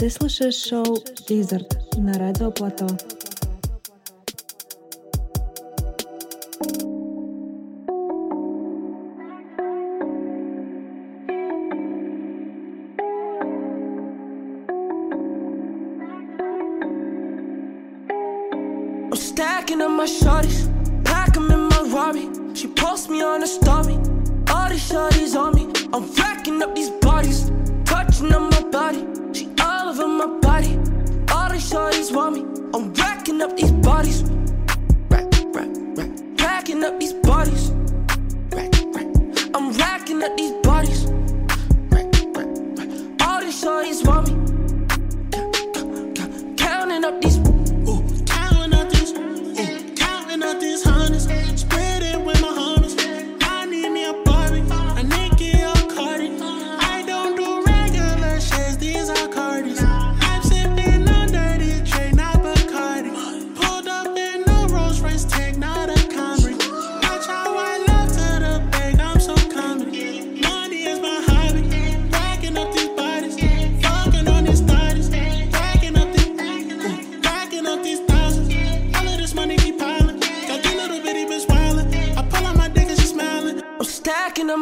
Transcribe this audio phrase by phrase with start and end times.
[0.00, 2.86] Ты слушаешь шоу «Дизерт» на Радио Плато.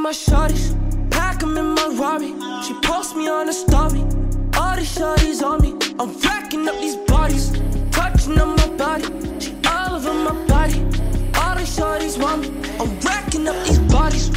[0.10, 0.74] My shorties,
[1.12, 2.34] pack 'em in my Rari.
[2.66, 4.02] She posts me on a story,
[4.58, 5.76] all these shorties on me.
[6.00, 7.52] I'm racking up these bodies,
[7.92, 9.06] touching on my body.
[9.40, 10.80] She all over my body,
[11.40, 12.50] all these shorties want me.
[12.80, 14.32] I'm racking up these bodies,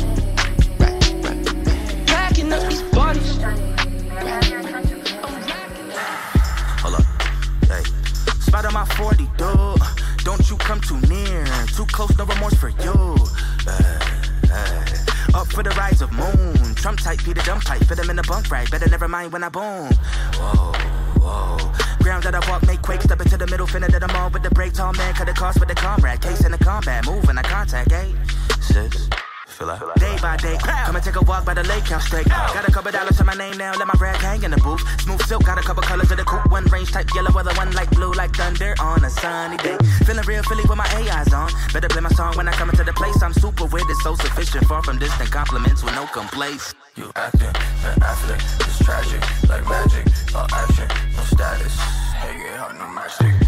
[2.14, 3.30] racking up these bodies.
[6.82, 7.06] Hold up.
[7.72, 7.84] Hey.
[8.46, 9.82] Spot on my 40, dude.
[10.22, 11.46] Don't you come too near.
[11.76, 12.81] Too close, no remorse for you.
[16.82, 17.84] Trump type, the jump tight.
[17.84, 18.68] Fit him in the bunk right.
[18.68, 19.88] Better never mind when I boom.
[20.34, 20.72] Whoa,
[21.22, 21.56] whoa.
[22.02, 23.02] Ground that I walk, make quake.
[23.02, 24.78] Step into the middle, finna to the mall with the brakes.
[24.78, 26.20] Tall man, cut the cost with the comrade.
[26.20, 28.10] Case in the combat, move in the contact, eh?
[28.60, 29.08] Sis.
[29.62, 32.26] Feel like Day by day, come and take a walk by the lake, count straight.
[32.26, 34.82] Got a couple dollars to my name now, let my rag hang in the booth.
[35.02, 36.50] Smooth silk, got a couple colors of the coupe.
[36.50, 39.76] One range type yellow, other one like blue, like thunder on a sunny day.
[40.04, 41.48] Feeling real Philly with my AIs on.
[41.72, 43.22] Better play my song when I come into the place.
[43.22, 44.66] I'm super with it, so sufficient.
[44.66, 46.74] Far from distant compliments with no complaints.
[46.96, 47.54] You acting,
[47.86, 51.78] an athlete, it's tragic, like magic, all action, no status.
[52.18, 53.38] Hey, hard, no matchstick,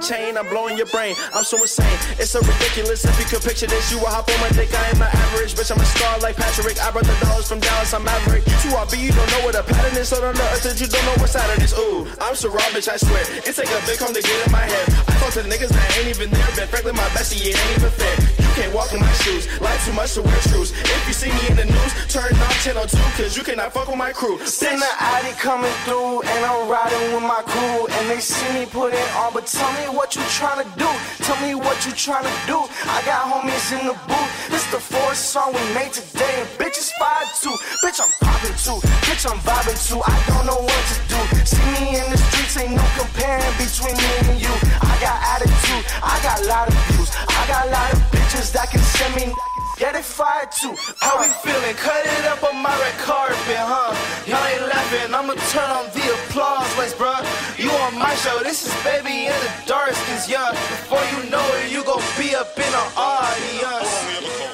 [0.00, 1.14] chain, I'm blowing your brain.
[1.34, 1.98] I'm so insane.
[2.16, 3.04] It's so ridiculous.
[3.04, 4.72] If you could picture this, you will hop on my dick.
[4.72, 5.70] I ain't my average, bitch.
[5.70, 6.80] I'm a star like Patrick.
[6.80, 7.92] I brought the dollars from Dallas.
[7.92, 8.46] I'm Maverick.
[8.48, 10.08] You two RB, you don't know what a pattern is.
[10.08, 11.76] So don't know that you don't know what Saturn is.
[11.76, 12.88] Ooh, I'm so raw, bitch.
[12.88, 13.22] I swear.
[13.44, 14.86] It's like a big home to get in my head.
[15.06, 17.92] I talk to niggas that ain't even there, but frankly, my bestie, it ain't even
[17.92, 18.29] fair.
[18.50, 19.46] You can't walk in my shoes.
[19.60, 20.74] Life too much to wear shoes.
[20.74, 23.86] If you see me in the news, turn off channel 2, cause you cannot fuck
[23.86, 24.42] with my crew.
[24.44, 27.86] Seen the Addy coming through, and I'm riding with my crew.
[27.86, 30.90] And they see me put it on, but tell me what you tryna do.
[31.22, 32.58] Tell me what you tryna do.
[32.90, 34.30] I got homies in the booth.
[34.50, 37.54] This the fourth song we made today, and bitches five too.
[37.86, 38.82] Bitch, I'm popping too.
[39.06, 40.02] Bitch, I'm vibing too.
[40.02, 41.20] I don't know what to do.
[41.46, 44.50] See me in the streets, ain't no comparing between me and you.
[44.82, 45.86] I got attitude.
[46.02, 49.14] I got a lot of views, I got a lot of bitches that can send
[49.16, 49.34] me.
[49.78, 50.74] Get it fired too.
[51.00, 51.74] How we feeling?
[51.76, 53.96] Cut it up on my red carpet, huh?
[54.26, 55.14] Y'all ain't laughing.
[55.14, 57.24] I'ma turn on the applause waves, bruh.
[57.58, 58.38] You on my show.
[58.42, 60.50] This is baby in the dark skins, yeah.
[60.50, 63.90] Before you know it, you gon' be up in the audience.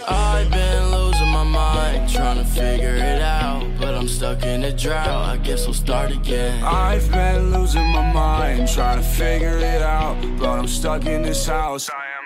[0.06, 3.66] I've been losing my mind, trying to figure it out.
[3.80, 5.08] But I'm stuck in a drought.
[5.08, 6.62] I guess I'll start again.
[6.62, 10.16] I've been losing my mind, trying to figure it out.
[10.38, 11.90] But I'm stuck in this house.
[11.90, 12.25] I am my only friend.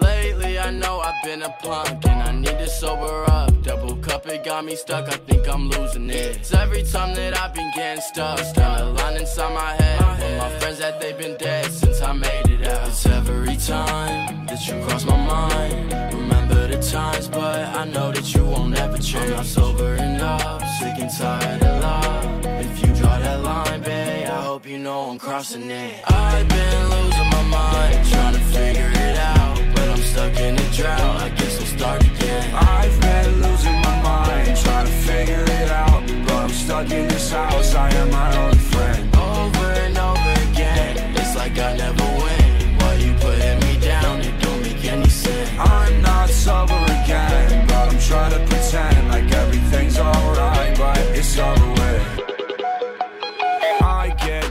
[0.00, 3.62] Lately, I know I've been a punk and I need to sober up.
[3.62, 5.08] Double cup, it got me stuck.
[5.08, 6.36] I think I'm losing it.
[6.36, 8.38] It's every time that I've been getting stuck.
[8.54, 10.00] Got a line inside my head.
[10.22, 12.88] And my friends that they've been dead since I made it out.
[12.88, 15.92] It's every time that you cross my mind.
[16.14, 19.30] Remember the times, but I know that you won't ever change.
[19.30, 22.46] I'm not sober enough, sick and tired of love.
[22.66, 26.02] If you draw that line, babe, I hope you know I'm crossing it.
[26.06, 29.56] I've been losing my mind, trying to figure it out.
[29.74, 32.44] But I'm stuck in a drought, I guess I'll start again.
[32.54, 36.00] I've been losing my mind, trying to figure it out.
[36.26, 37.74] But I'm stuck in this house.
[37.74, 39.00] I am my only friend.
[39.16, 42.78] Over and over again, it's like I never win.
[42.78, 44.14] Why you putting me down?
[44.28, 45.50] It don't make any sense.
[45.58, 50.57] I'm not sober again, but I'm trying to pretend like everything's alright,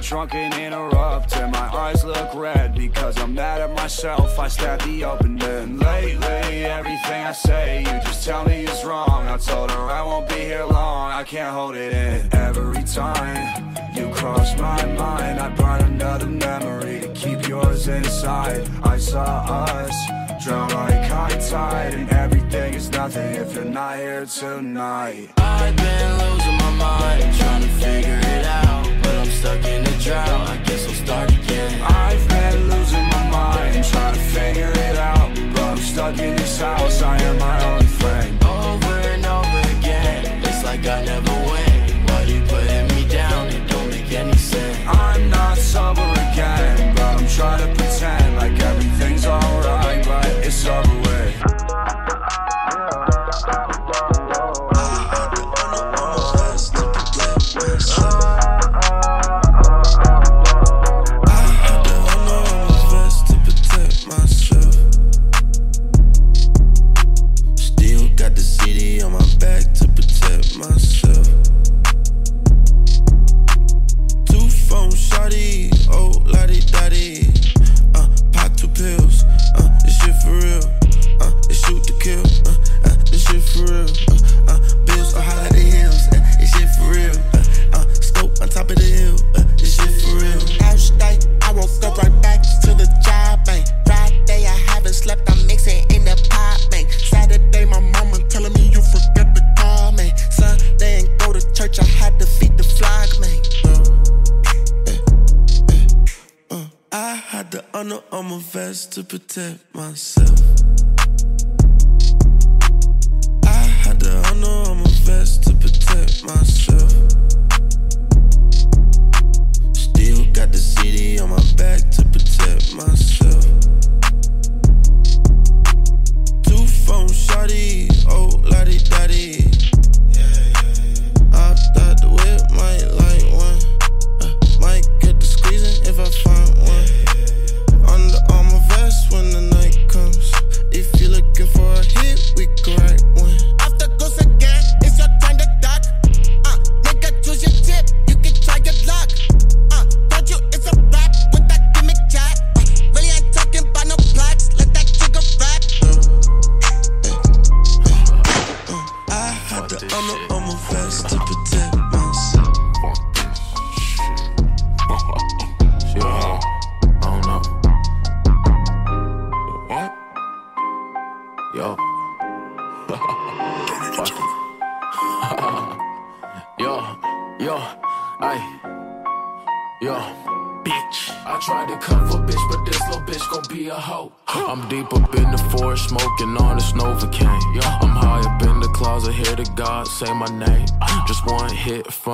[0.02, 4.38] drunk and interrupt, and my eyes look red because I'm mad at myself.
[4.40, 5.80] I stab the open end.
[5.80, 9.28] Lately, everything I say, you just tell me is wrong.
[9.28, 12.34] I told her I won't be here long, I can't hold it in.
[12.34, 18.70] Every time you cross my mind, I burn another memory to keep yours inside.
[18.84, 19.96] I saw us
[20.44, 25.30] drown like high tide, and everything is nothing if you're not here tonight.
[25.38, 28.97] I've been losing my mind, trying to figure it out.
[29.38, 31.80] Stuck in a drought, I guess I'll start again.
[31.84, 35.30] I've been losing my mind, trying to figure it out.
[35.54, 38.44] But I'm stuck in this house, I am my only friend.
[38.44, 42.08] Over and over again, it's like I never win.
[42.08, 43.48] Why you putting me down?
[43.50, 44.80] It don't make any sense.
[44.88, 47.77] I'm not sober again, but I'm trying to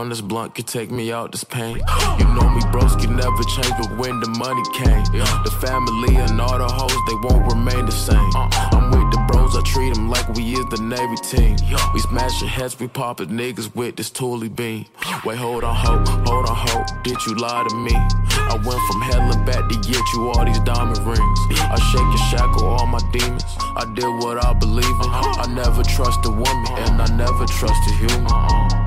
[0.03, 1.77] on this blunt could take me out this pain.
[2.19, 5.03] You know me, bros can never change, but when the money came,
[5.48, 8.29] the family and all the hoes, they won't remain the same.
[8.75, 11.55] I'm with the bros, I treat them like we is the Navy team.
[11.93, 14.88] We smash your heads, we popping niggas with this Thule beam.
[15.24, 17.95] Wait, hold on, hope, hold on, hope, did you lie to me?
[17.95, 21.39] I went from hell and back to get you all these diamond rings.
[21.63, 23.45] I shake and shackle all my demons.
[23.79, 25.10] I did what I believe in.
[25.39, 28.82] I never trust a woman, and I never trust a human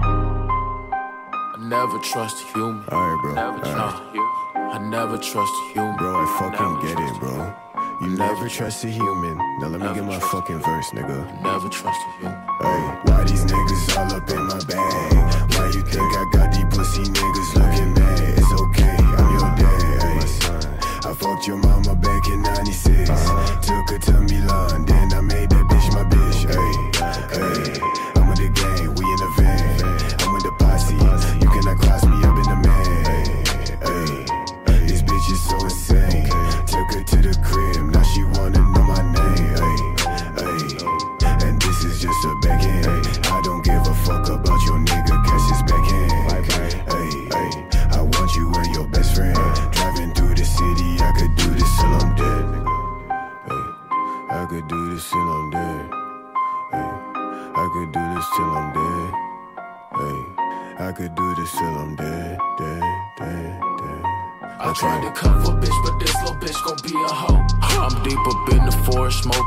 [1.69, 2.85] never trust a human.
[2.89, 3.35] Alright, bro.
[3.35, 4.73] Never All trust right.
[4.73, 5.97] I never trust a human.
[5.97, 7.55] Bro, I fucking get it, bro.
[8.01, 9.37] You never, never trust a human.
[9.59, 11.43] Now let me get my fucking verse, nigga.
[11.43, 12.39] Never trust a human.
[12.61, 15.55] Hey, why these niggas all up in my bag?
[15.55, 18.39] Why you think I got these pussy niggas looking mad?
[18.39, 21.07] It's okay, I'm your dad.
[21.07, 23.09] I fucked your mama back in 96.
[23.67, 24.96] Took her to Milan.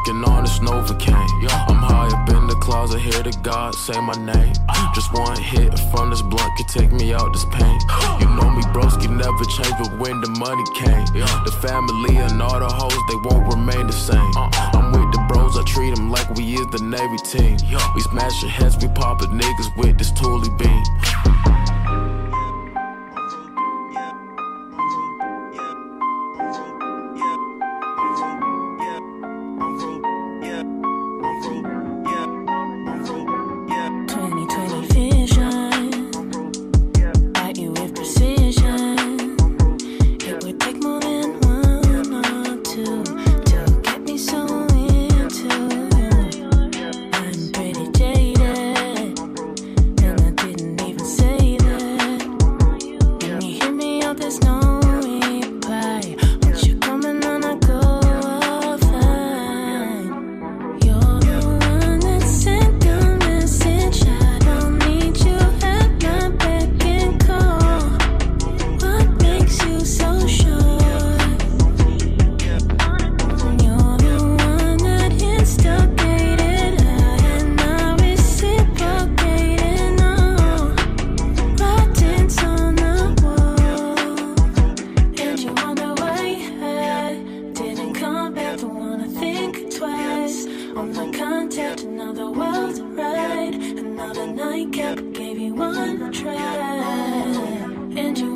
[0.09, 1.29] Smoking on this Novocaine.
[1.69, 4.53] I'm high up in the closet, hear the God say my name.
[4.95, 7.79] Just one hit from this blunt could take me out this pain.
[8.19, 11.05] You know me, broski never change, but when the money came,
[11.45, 14.33] the family and all the hoes, they won't remain the same.
[14.73, 17.57] I'm with the bros, I treat them like we is the Navy team.
[17.93, 20.83] We smash your heads, we poppin' niggas with this Thule beam.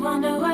[0.04, 0.53] wonder why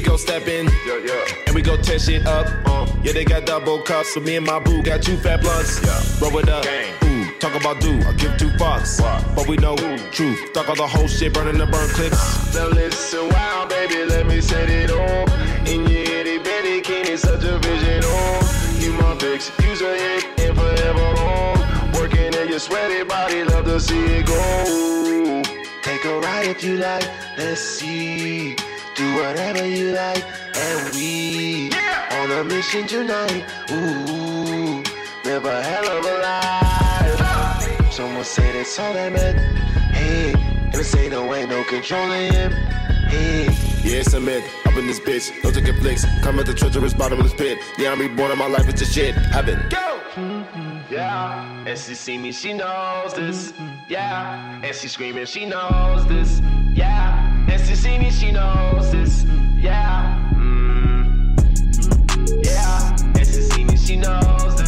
[0.00, 0.66] we go step in,
[1.46, 2.46] and we go test it up.
[2.64, 5.78] Uh, yeah, they got double cups, so me and my boo got two fat blunts.
[6.22, 6.64] Roll it up.
[7.04, 8.98] Ooh, talk about do, I give two fucks.
[9.36, 9.76] But we know
[10.10, 10.54] truth.
[10.54, 12.54] Talk all the whole shit, burning the burn clips.
[12.54, 15.28] Now listen, wow, baby, let me set it off.
[15.68, 18.76] In your itty bitty bikini, such a vision, oh.
[18.80, 21.92] You my fix, use a hit and forever on.
[21.92, 25.42] Working in your sweaty body, love to see it go.
[25.82, 28.56] Take a ride if you like, let's see.
[29.00, 30.22] Do whatever you like,
[30.54, 31.70] and we
[32.18, 33.46] on a mission tonight.
[33.70, 34.82] Ooh,
[35.24, 37.90] live a hell of a life.
[37.90, 39.38] Someone say that's all that meant.
[39.94, 42.52] Hey, and say there ain't no controlling him.
[43.08, 43.44] Hey.
[43.82, 44.44] Yeah, it's a myth.
[44.66, 46.04] Up in this bitch, no taking flicks.
[46.20, 47.56] Come at the treacherous bottomless pit.
[47.78, 49.14] Yeah, I'm reborn and my life is just shit.
[49.14, 49.66] Heaven.
[49.70, 49.98] Go!
[50.90, 53.54] Yeah, and she see me, she knows this.
[53.88, 56.42] Yeah, and she screaming, she knows this.
[56.74, 59.24] Yeah, and she see me, she knows this.
[59.58, 61.34] Yeah, mm.
[62.44, 63.26] yeah, and
[63.64, 64.59] me, she knows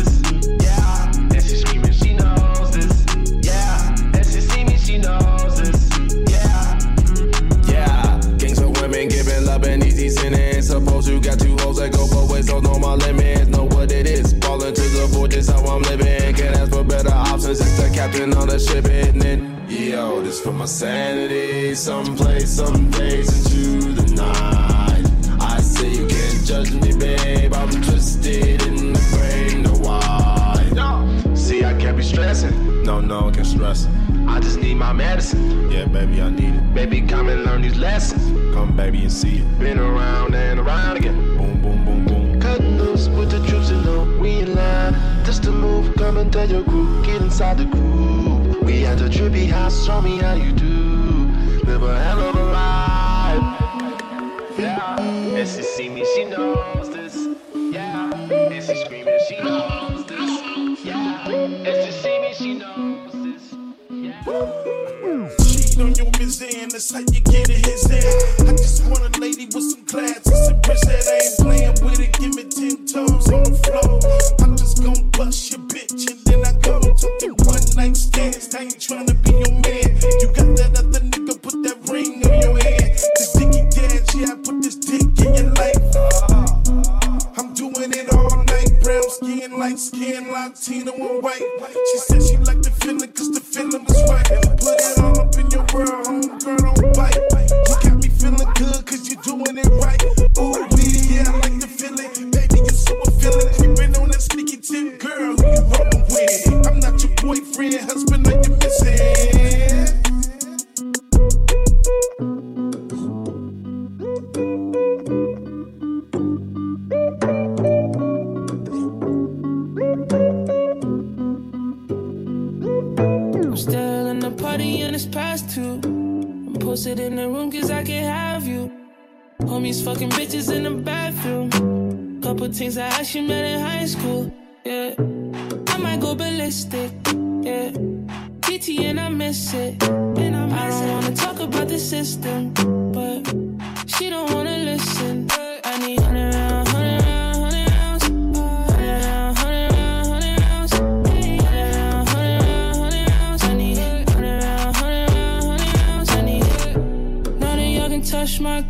[39.23, 39.52] see.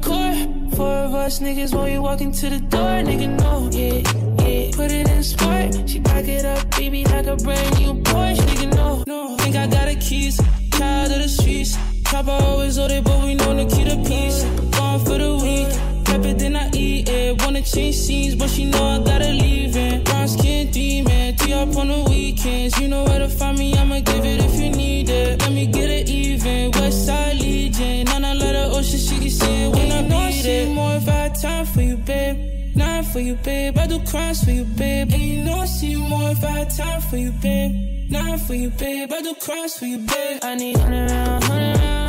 [0.02, 0.34] Core.
[0.76, 4.02] Four of us niggas when we walk into the door, nigga know, yeah,
[4.44, 4.70] yeah.
[4.76, 8.74] Put it in sport, she back it up, baby, like a brand new Porsche, nigga
[8.74, 9.36] know, no.
[9.38, 10.40] Think I got the keys,
[10.72, 11.76] child of the streets.
[12.10, 14.44] Chopper always loaded, but we know to keep the peace.
[14.76, 15.68] Gone for the week,
[16.04, 17.40] pepper then I eat it.
[17.42, 20.04] Wanna change scenes, but she know I gotta leave it.
[20.04, 22.78] Brown skin demon, tee up on the weekends.
[22.78, 25.40] You know where to find me, I'ma give it if you need it.
[25.40, 28.08] Let me get it even, West Side Legion.
[28.08, 29.21] On a lot of ocean, she
[29.62, 30.68] it when I need it.
[30.75, 32.75] more if I had time for you, babe.
[32.75, 33.79] Nine for you, babe.
[33.79, 35.12] I do crimes for you, babe.
[35.12, 38.11] And you know I see more if I had time for you, babe.
[38.11, 39.12] Nine for you, babe.
[39.12, 40.38] I do crimes for you, babe.
[40.42, 42.01] I need hundred round, hundred round,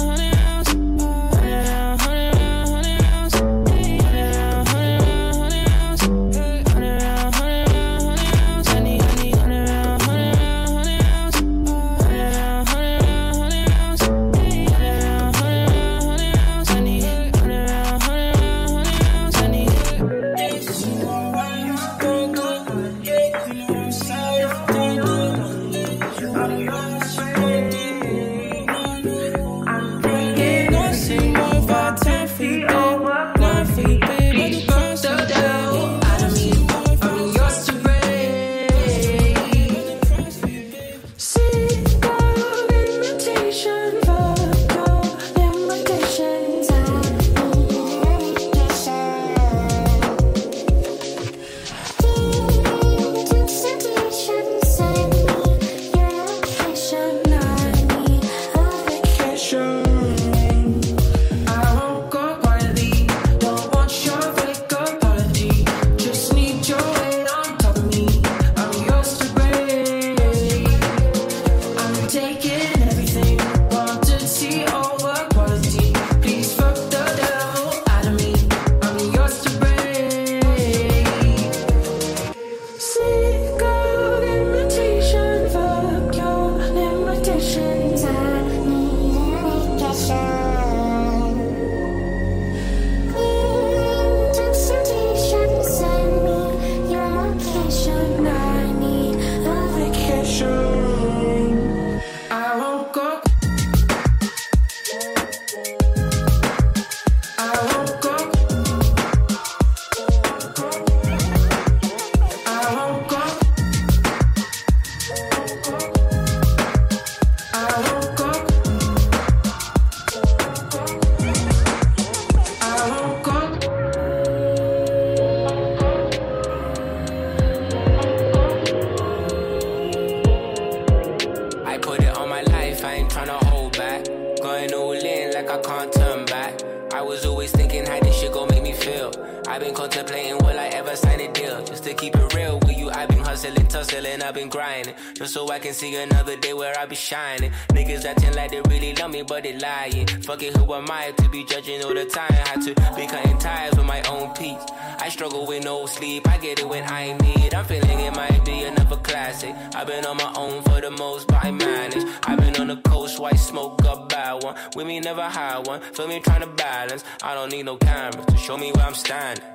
[145.54, 147.52] I can see another day where I be shining.
[147.70, 150.08] Niggas acting like they really love me, but they lying.
[150.24, 152.34] Fuck it, who am I to be judging all the time?
[152.34, 154.60] Had to be cutting ties with my own peace.
[154.98, 157.54] I struggle with no sleep, I get it when I need.
[157.54, 159.54] I'm feeling it might be another classic.
[159.76, 162.04] I've been on my own for the most, but I manage.
[162.24, 164.56] I've been on the coast, white smoke, a bad one.
[164.76, 165.82] With me, never hide one.
[165.82, 167.04] Feel me trying to balance.
[167.22, 169.46] I don't need no cameras to show me where I'm standing.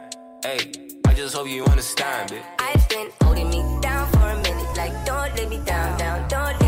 [0.44, 0.60] Hey,
[1.08, 2.42] I just hope you understand it.
[2.60, 3.77] I've been holding me
[4.88, 6.67] like don't let me down, down, don't let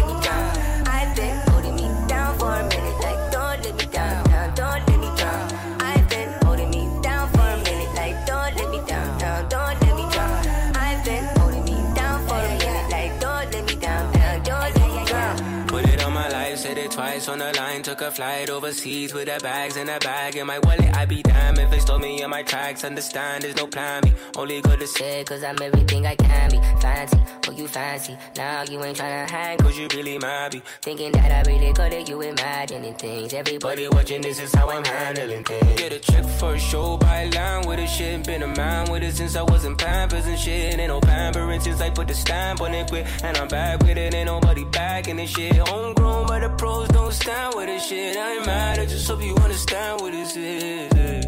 [16.90, 17.83] twice on the line.
[17.83, 20.37] Took a flight overseas with the bags in a bag.
[20.37, 22.85] In my wallet, I be damned if they stole me on my tracks.
[22.85, 24.12] Understand, there's no plan B.
[24.37, 26.59] Only good to say, cause I'm everything I can be.
[26.81, 28.16] Fancy, oh, you fancy.
[28.37, 30.62] Now you ain't tryna hang, cause you really might be.
[30.83, 33.33] Thinking that I really got it, you imagining things.
[33.33, 35.79] Everybody watching, this is how I'm handling things.
[35.81, 38.26] Get a check for a show by line with a shit.
[38.26, 40.79] Been a man with it since I wasn't pampers and shit.
[40.79, 43.07] Ain't no pampering since I put the stamp on it quick.
[43.22, 45.57] And I'm back with it, ain't nobody back in this shit.
[45.57, 48.16] Homegrown, the pros don't stand with this shit.
[48.16, 51.26] I ain't mad, I just hope you understand what this is.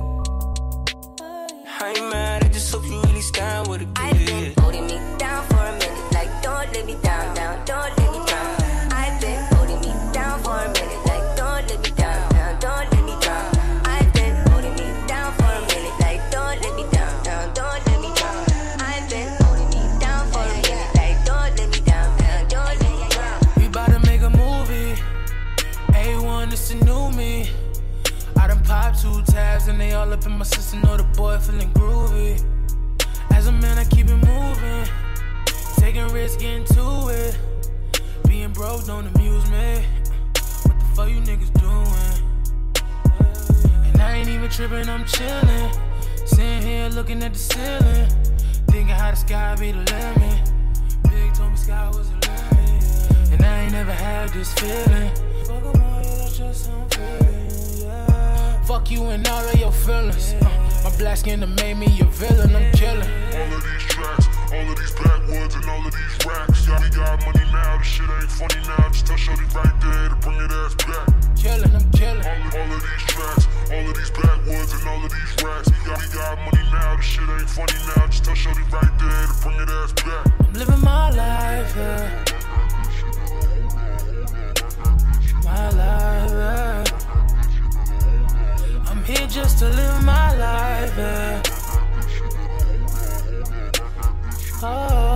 [1.80, 3.88] I ain't mad, I just hope you really stand with it.
[3.96, 7.98] I've been holding me down for a minute, like don't let me down, down, don't
[7.98, 8.11] let me
[28.92, 30.80] Popped two tabs and they all up in my system.
[30.82, 32.44] Know the boy feeling groovy.
[33.32, 34.86] As a man, I keep it moving.
[35.76, 37.38] Taking risks, getting to it.
[38.26, 39.84] Being broke don't amuse me.
[40.34, 42.22] What the fuck you niggas doing?
[43.86, 45.70] And I ain't even tripping, I'm chilling.
[46.26, 48.08] Sitting here looking at the ceiling.
[48.68, 50.52] Thinking how the sky be the limit.
[51.04, 53.32] Big told me sky was the limit.
[53.32, 55.10] And I ain't never had this feeling.
[55.44, 58.11] Fuck 'em all, that's just I'm feeling, yeah.
[58.64, 60.34] Fuck you and all of your feelings.
[60.40, 60.48] Uh,
[60.84, 63.10] my black skin done made me a villain, I'm killing.
[63.34, 66.68] All of these tracks, all of these backwoods and all of these racks.
[66.68, 68.88] Yeah, we got money now, this shit ain't funny now.
[68.88, 71.08] Just tell Shorty right there to bring it ass back.
[71.36, 72.24] Killing, I'm killing.
[72.24, 75.68] All of, all of these tracks, all of these backwoods and all of these racks.
[75.84, 78.06] Got, we got money now, this shit ain't funny now.
[78.06, 80.26] Just tell Shorty right there to bring it ass back.
[80.38, 82.24] I'm living my life, yeah.
[85.44, 86.91] My life, yeah.
[89.12, 91.42] Here just to live my life, yeah.
[94.62, 95.11] Oh,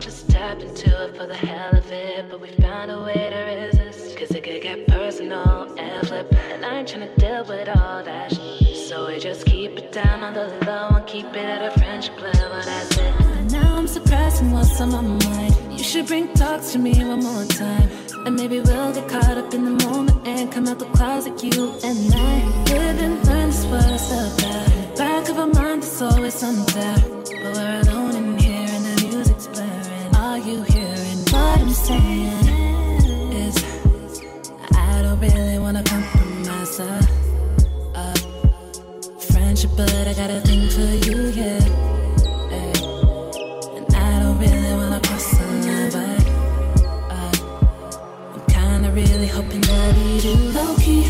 [0.00, 2.30] just tap into it for the hell of it.
[2.30, 4.16] But we found a way to resist.
[4.16, 6.32] Cause it could get personal and flip.
[6.52, 8.76] And I ain't tryna deal with all that shit.
[8.88, 12.20] So we just keep it down on the low and keep it at a friendship
[12.20, 12.60] level.
[12.64, 13.14] That's it.
[13.20, 15.72] And now I'm suppressing what's on my mind.
[15.72, 17.88] You should bring talks to me one more time.
[18.26, 21.72] And maybe we'll get caught up in the moment and come out the closet, you
[21.84, 22.64] and I.
[22.72, 24.96] Live and learn is what it's about.
[24.96, 27.00] Back of our mind, it's always some doubt.
[27.42, 27.67] But we're
[31.86, 33.56] Is
[34.74, 36.80] I don't really wanna compromise.
[36.80, 37.02] Uh,
[37.94, 38.14] uh,
[39.30, 41.62] friendship, but I got a thing for you, yeah.
[43.76, 46.20] And I don't really wanna cross line, but
[48.34, 49.94] I'm kinda really hoping that.
[50.56, 51.06] Low key,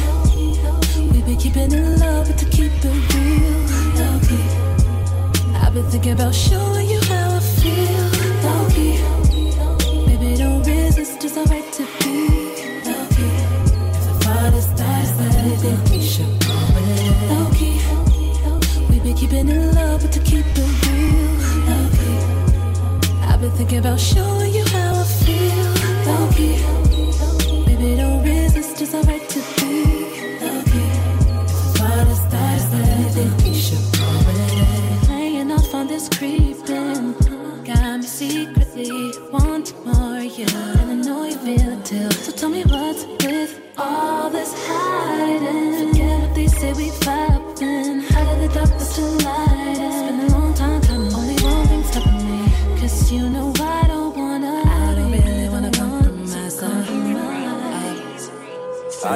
[1.11, 3.59] we been keeping but to keep it real.
[3.99, 4.47] Low key,
[5.57, 7.01] I've been thinking about showing you
[19.09, 21.39] been keeping it low, but to keep it real.
[23.23, 24.68] I've been thinking about showing you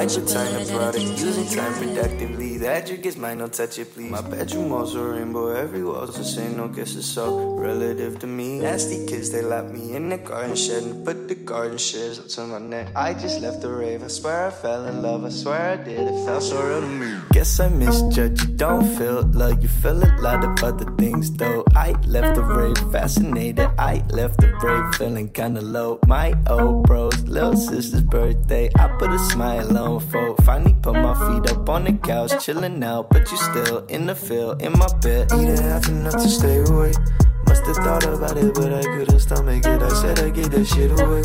[0.02, 2.58] I return the product using time productively.
[2.58, 4.10] The address might not touch it, please.
[4.10, 6.56] My bedroom walls are rainbow, every wall's the same.
[6.56, 8.41] No guess it's so relative to me.
[8.62, 12.28] Nasty kids, they lap me in the garden shed and put the garden shears up
[12.28, 12.92] to my neck.
[12.94, 14.04] I just left the rave.
[14.04, 15.24] I swear I fell in love.
[15.24, 15.98] I swear I did.
[15.98, 17.12] It felt so real to me.
[17.32, 18.40] Guess I misjudged.
[18.48, 19.60] You don't feel love.
[19.60, 21.64] You feel a lot of other things though.
[21.74, 23.68] I left the rave fascinated.
[23.78, 25.98] I left the rave feeling kinda low.
[26.06, 28.70] My old bros, little sister's birthday.
[28.78, 30.36] I put a smile on for.
[30.44, 33.10] Finally put my feet up on the couch, chilling out.
[33.10, 35.32] But you still in the field, in my bed.
[35.32, 36.94] Eating half enough to stay awake.
[37.52, 39.82] Must have thought about it, but I couldn't stomach it.
[39.82, 41.20] I said I gave that shit away.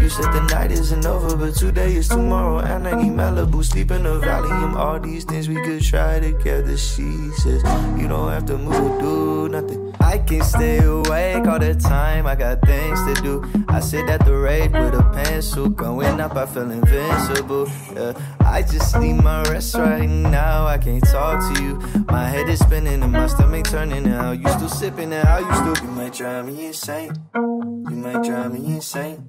[0.00, 2.58] You said the night isn't over, but today is tomorrow.
[2.58, 4.74] And I need Malibu, sleep in the Valium.
[4.74, 6.76] All these things we could try together.
[6.76, 7.62] She says,
[7.98, 9.94] You don't have to move, do nothing.
[10.00, 12.26] I can stay awake all the time.
[12.26, 13.64] I got things to do.
[13.68, 16.34] I sit at the rave with a pencil, going up.
[16.34, 17.68] I feel invincible.
[17.94, 18.12] Yeah.
[18.40, 20.66] I just need my rest right now.
[20.66, 21.78] I can't talk to you.
[22.08, 24.06] My head is spinning and my stomach turning.
[24.06, 25.86] And how you still sipping and how you still.
[25.86, 27.12] You might drive me insane.
[27.34, 29.26] You might drive me insane.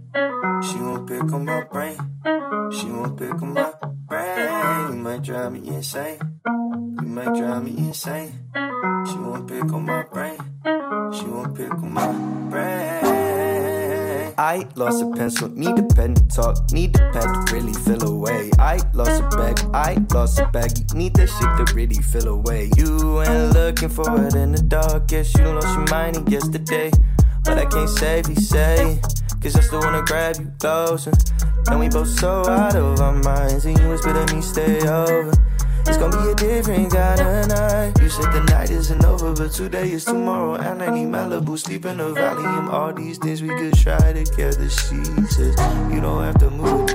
[0.71, 1.97] She won't pick on my brain.
[2.71, 3.73] She won't pick on my
[4.07, 4.91] brain.
[4.91, 6.17] You might drive me insane.
[7.01, 8.31] You might drive me insane.
[9.09, 10.37] She won't pick on my brain.
[11.13, 12.11] She won't pick on my
[12.49, 14.33] brain.
[14.37, 18.03] I lost a pencil, need a pen to talk, need a pen to really feel
[18.07, 18.49] away.
[18.57, 22.71] I lost a bag, I lost a bag, need that shit to really feel away.
[22.77, 26.91] You ain't looking for it in the dark, guess you lost your mind yesterday.
[27.43, 29.01] But I can't save you, say,
[29.41, 31.11] cause I still wanna grab you closer.
[31.67, 35.31] And we both so out of our minds, and you whisper to me, stay over.
[35.87, 37.93] It's gonna be a different kind of night.
[38.01, 40.55] You said the night isn't over, but today is tomorrow.
[40.55, 42.45] And I need Malibu, sleep in the valley.
[42.45, 44.69] And All these things we could try together.
[44.69, 45.55] She says,
[45.91, 46.87] You don't have to move,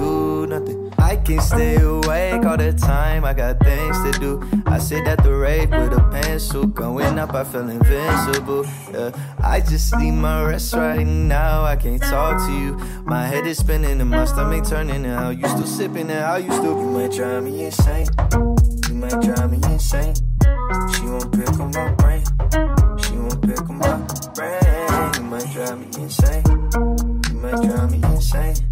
[0.46, 0.92] nothing.
[0.98, 3.24] I can stay awake all the time.
[3.24, 4.62] I got things to do.
[4.66, 7.34] I sit at the rave with a pencil, going up.
[7.34, 8.64] I feel invincible.
[8.92, 9.10] Yeah.
[9.40, 11.64] I just need my rest right now.
[11.64, 12.76] I can't talk to you.
[13.04, 15.04] My head is spinning and my stomach turning.
[15.04, 16.78] And how you still sipping and how you still.
[16.78, 18.06] You might drive me insane.
[18.88, 20.14] You might drive me insane.
[20.94, 22.24] She won't pick on my brain.
[23.02, 23.96] She won't pick on my
[24.34, 25.14] brain.
[25.14, 26.42] You might drive me insane.
[27.30, 28.65] You might drive me insane.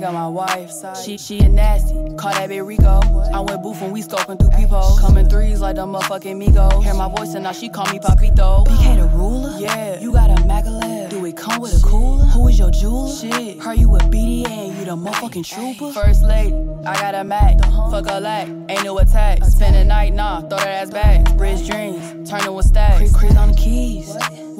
[0.00, 0.72] Got my wife.
[1.04, 1.92] She she a nasty.
[2.16, 3.00] Call that bitch Rico.
[3.34, 4.96] I went booth when we scoping through people.
[4.98, 6.82] Coming threes like the motherfucking Migos.
[6.82, 8.66] Hear my voice and now she call me Papito.
[8.66, 9.58] BK the ruler?
[9.58, 10.00] Yeah.
[10.00, 11.10] You got a magalab.
[11.10, 12.24] Do it come with a cooler?
[12.24, 13.14] Who is your jeweler?
[13.14, 13.62] Shit.
[13.62, 15.92] Her you a BDA and you the motherfucking trooper?
[15.92, 16.54] First lady,
[16.86, 17.60] I got a Mac.
[17.90, 18.48] Fuck a lack.
[18.70, 19.44] Ain't no attack.
[19.44, 20.40] Spend the night, nah.
[20.40, 21.36] Throw that ass back.
[21.36, 22.09] Bridge dreams.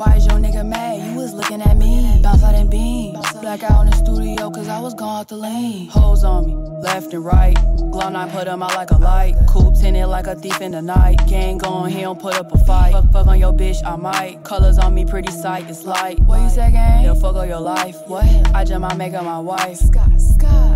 [0.00, 1.06] Why is your nigga mad?
[1.06, 2.18] You was looking at me.
[2.22, 3.18] Bounce out and beam.
[3.42, 5.88] Black out in the studio, cause I was gone off the lane.
[5.88, 7.54] Hoes on me, left and right.
[7.76, 9.34] Glow I put them out like a light.
[9.46, 11.20] Coop tinted like a thief in the night.
[11.28, 12.92] Gang gone, he don't put up a fight.
[12.92, 14.42] Fuck, fuck on your bitch, I might.
[14.42, 16.18] Colors on me, pretty sight, it's light.
[16.20, 17.02] What you say, gang?
[17.02, 17.96] They'll fuck up your life.
[18.06, 18.24] What?
[18.54, 19.76] I just might make her my wife.
[19.76, 20.69] Scott, Scott.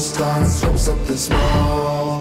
[0.00, 2.19] Coast time, slopes up this mall.